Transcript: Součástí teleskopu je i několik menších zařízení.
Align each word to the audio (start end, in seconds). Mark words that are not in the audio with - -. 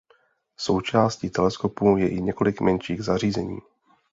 Součástí 0.57 1.29
teleskopu 1.29 1.97
je 1.97 2.09
i 2.09 2.21
několik 2.21 2.61
menších 2.61 3.03
zařízení. 3.03 3.59